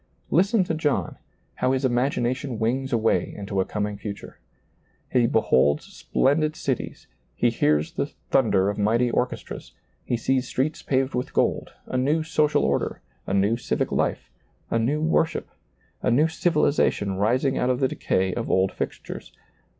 Listeri 0.31 0.63
to 0.65 0.73
John, 0.73 1.17
how 1.57 1.73
his 1.73 1.85
ima^nation 1.85 2.57
wings 2.57 2.91
away 2.91 3.35
into 3.37 3.61
a 3.61 3.65
coming 3.65 3.97
future. 3.97 4.39
He 5.11 5.27
beholds 5.27 5.85
splen 5.93 6.39
^oiizccb, 6.39 6.41
Google 6.41 6.81
174 6.81 6.81
SEEING 6.81 6.81
DARKLY 6.81 6.87
did 6.87 6.95
cities, 6.95 7.07
he 7.35 7.49
hears 7.51 7.91
the 7.91 8.05
thunder 8.31 8.69
of 8.71 8.79
mighty 8.79 9.11
or 9.11 9.27
chestras, 9.27 9.73
he 10.03 10.17
sees 10.17 10.47
streets 10.47 10.81
paved 10.81 11.13
with 11.13 11.33
gold, 11.33 11.73
a 11.85 11.99
oew 11.99 12.23
social 12.25 12.63
order, 12.65 13.03
a 13.27 13.33
new 13.35 13.55
civic 13.55 13.91
life, 13.91 14.31
a 14.71 14.79
new 14.79 14.99
worship, 15.03 15.47
a 16.01 16.09
new 16.09 16.27
civilization 16.27 17.13
rising 17.13 17.59
out 17.59 17.69
of 17.69 17.79
the 17.79 17.87
decay 17.87 18.33
of 18.33 18.49
old 18.49 18.71
fixtures. 18.71 19.31